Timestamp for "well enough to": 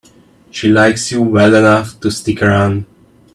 1.21-2.09